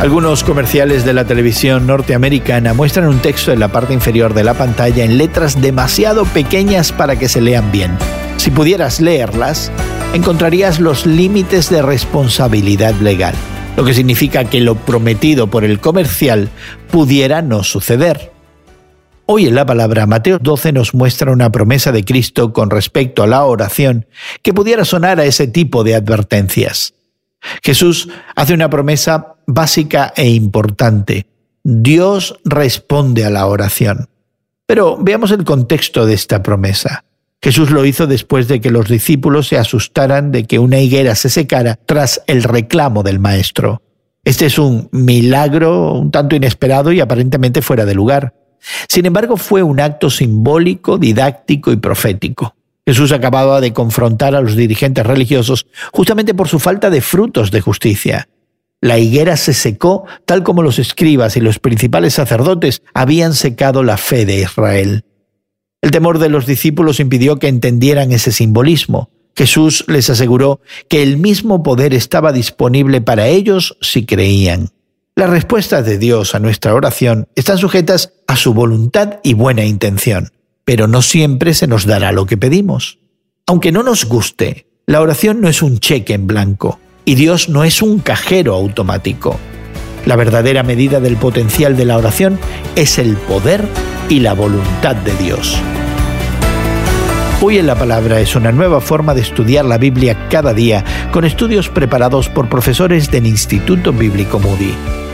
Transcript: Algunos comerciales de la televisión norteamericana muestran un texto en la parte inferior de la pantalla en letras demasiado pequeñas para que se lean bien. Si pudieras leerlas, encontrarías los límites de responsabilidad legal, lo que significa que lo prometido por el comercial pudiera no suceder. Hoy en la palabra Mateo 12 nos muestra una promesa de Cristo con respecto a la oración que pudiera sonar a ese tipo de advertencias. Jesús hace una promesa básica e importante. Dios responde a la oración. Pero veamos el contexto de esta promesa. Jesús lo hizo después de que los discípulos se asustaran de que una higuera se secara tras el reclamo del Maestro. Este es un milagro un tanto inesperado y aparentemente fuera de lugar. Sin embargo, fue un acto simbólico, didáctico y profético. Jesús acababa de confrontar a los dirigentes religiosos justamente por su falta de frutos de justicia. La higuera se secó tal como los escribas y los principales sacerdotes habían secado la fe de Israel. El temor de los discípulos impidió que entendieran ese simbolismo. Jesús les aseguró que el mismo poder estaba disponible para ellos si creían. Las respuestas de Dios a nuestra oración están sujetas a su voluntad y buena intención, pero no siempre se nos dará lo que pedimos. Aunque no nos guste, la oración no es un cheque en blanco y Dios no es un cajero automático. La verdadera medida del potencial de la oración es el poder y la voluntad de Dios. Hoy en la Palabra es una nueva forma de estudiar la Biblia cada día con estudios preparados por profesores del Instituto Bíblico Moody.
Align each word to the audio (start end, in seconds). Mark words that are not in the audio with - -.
Algunos 0.00 0.44
comerciales 0.44 1.06
de 1.06 1.14
la 1.14 1.24
televisión 1.24 1.86
norteamericana 1.86 2.74
muestran 2.74 3.08
un 3.08 3.18
texto 3.20 3.50
en 3.50 3.60
la 3.60 3.68
parte 3.68 3.94
inferior 3.94 4.34
de 4.34 4.44
la 4.44 4.52
pantalla 4.52 5.04
en 5.04 5.16
letras 5.16 5.62
demasiado 5.62 6.26
pequeñas 6.26 6.92
para 6.92 7.18
que 7.18 7.28
se 7.30 7.40
lean 7.40 7.72
bien. 7.72 7.96
Si 8.36 8.50
pudieras 8.50 9.00
leerlas, 9.00 9.72
encontrarías 10.12 10.80
los 10.80 11.06
límites 11.06 11.70
de 11.70 11.80
responsabilidad 11.80 12.94
legal, 12.96 13.34
lo 13.74 13.86
que 13.86 13.94
significa 13.94 14.44
que 14.44 14.60
lo 14.60 14.74
prometido 14.74 15.46
por 15.46 15.64
el 15.64 15.80
comercial 15.80 16.50
pudiera 16.90 17.40
no 17.40 17.64
suceder. 17.64 18.32
Hoy 19.24 19.46
en 19.46 19.54
la 19.54 19.64
palabra 19.64 20.06
Mateo 20.06 20.38
12 20.38 20.72
nos 20.72 20.92
muestra 20.92 21.32
una 21.32 21.50
promesa 21.50 21.90
de 21.90 22.04
Cristo 22.04 22.52
con 22.52 22.68
respecto 22.68 23.22
a 23.22 23.26
la 23.26 23.44
oración 23.44 24.06
que 24.42 24.52
pudiera 24.52 24.84
sonar 24.84 25.20
a 25.20 25.24
ese 25.24 25.48
tipo 25.48 25.84
de 25.84 25.94
advertencias. 25.94 26.95
Jesús 27.62 28.08
hace 28.34 28.54
una 28.54 28.70
promesa 28.70 29.36
básica 29.46 30.12
e 30.16 30.28
importante. 30.28 31.26
Dios 31.62 32.38
responde 32.44 33.24
a 33.24 33.30
la 33.30 33.46
oración. 33.46 34.08
Pero 34.66 34.98
veamos 35.00 35.30
el 35.30 35.44
contexto 35.44 36.06
de 36.06 36.14
esta 36.14 36.42
promesa. 36.42 37.04
Jesús 37.42 37.70
lo 37.70 37.84
hizo 37.84 38.06
después 38.06 38.48
de 38.48 38.60
que 38.60 38.70
los 38.70 38.88
discípulos 38.88 39.48
se 39.48 39.58
asustaran 39.58 40.32
de 40.32 40.46
que 40.46 40.58
una 40.58 40.80
higuera 40.80 41.14
se 41.14 41.28
secara 41.28 41.78
tras 41.86 42.22
el 42.26 42.42
reclamo 42.42 43.02
del 43.02 43.20
Maestro. 43.20 43.82
Este 44.24 44.46
es 44.46 44.58
un 44.58 44.88
milagro 44.90 45.92
un 45.92 46.10
tanto 46.10 46.34
inesperado 46.34 46.90
y 46.90 46.98
aparentemente 46.98 47.62
fuera 47.62 47.84
de 47.84 47.94
lugar. 47.94 48.34
Sin 48.88 49.06
embargo, 49.06 49.36
fue 49.36 49.62
un 49.62 49.78
acto 49.78 50.10
simbólico, 50.10 50.98
didáctico 50.98 51.70
y 51.70 51.76
profético. 51.76 52.55
Jesús 52.86 53.10
acababa 53.12 53.60
de 53.60 53.72
confrontar 53.72 54.36
a 54.36 54.40
los 54.40 54.54
dirigentes 54.54 55.04
religiosos 55.04 55.66
justamente 55.92 56.34
por 56.34 56.48
su 56.48 56.60
falta 56.60 56.88
de 56.88 57.00
frutos 57.00 57.50
de 57.50 57.60
justicia. 57.60 58.28
La 58.80 58.98
higuera 58.98 59.36
se 59.36 59.54
secó 59.54 60.04
tal 60.24 60.44
como 60.44 60.62
los 60.62 60.78
escribas 60.78 61.36
y 61.36 61.40
los 61.40 61.58
principales 61.58 62.14
sacerdotes 62.14 62.82
habían 62.94 63.34
secado 63.34 63.82
la 63.82 63.96
fe 63.96 64.24
de 64.24 64.42
Israel. 64.42 65.04
El 65.82 65.90
temor 65.90 66.18
de 66.18 66.28
los 66.28 66.46
discípulos 66.46 67.00
impidió 67.00 67.38
que 67.38 67.48
entendieran 67.48 68.12
ese 68.12 68.30
simbolismo. 68.30 69.10
Jesús 69.34 69.84
les 69.88 70.08
aseguró 70.08 70.60
que 70.88 71.02
el 71.02 71.16
mismo 71.16 71.62
poder 71.62 71.92
estaba 71.92 72.32
disponible 72.32 73.00
para 73.00 73.26
ellos 73.26 73.76
si 73.80 74.06
creían. 74.06 74.70
Las 75.14 75.30
respuestas 75.30 75.84
de 75.84 75.98
Dios 75.98 76.34
a 76.34 76.38
nuestra 76.38 76.74
oración 76.74 77.28
están 77.34 77.58
sujetas 77.58 78.12
a 78.26 78.36
su 78.36 78.54
voluntad 78.54 79.20
y 79.22 79.34
buena 79.34 79.64
intención, 79.64 80.30
pero 80.66 80.88
no 80.88 81.00
siempre 81.00 81.54
se 81.54 81.68
nos 81.68 81.86
dará 81.86 82.10
lo 82.10 82.26
que 82.26 82.36
pedimos. 82.36 82.98
Aunque 83.46 83.70
no 83.70 83.84
nos 83.84 84.04
guste, 84.04 84.66
la 84.84 85.00
oración 85.00 85.40
no 85.40 85.48
es 85.48 85.62
un 85.62 85.78
cheque 85.78 86.12
en 86.12 86.26
blanco 86.26 86.80
y 87.04 87.14
Dios 87.14 87.48
no 87.48 87.62
es 87.62 87.82
un 87.82 88.00
cajero 88.00 88.52
automático. 88.54 89.38
La 90.06 90.16
verdadera 90.16 90.64
medida 90.64 90.98
del 90.98 91.16
potencial 91.16 91.76
de 91.76 91.84
la 91.84 91.96
oración 91.96 92.40
es 92.74 92.98
el 92.98 93.16
poder 93.16 93.64
y 94.08 94.18
la 94.18 94.34
voluntad 94.34 94.96
de 94.96 95.14
Dios. 95.14 95.56
Hoy 97.40 97.58
en 97.58 97.68
la 97.68 97.76
Palabra 97.76 98.18
es 98.20 98.34
una 98.34 98.50
nueva 98.50 98.80
forma 98.80 99.14
de 99.14 99.20
estudiar 99.20 99.64
la 99.64 99.78
Biblia 99.78 100.26
cada 100.30 100.52
día 100.52 100.84
con 101.12 101.24
estudios 101.24 101.68
preparados 101.68 102.28
por 102.28 102.48
profesores 102.48 103.08
del 103.12 103.26
Instituto 103.26 103.92
Bíblico 103.92 104.40
Moody. 104.40 104.74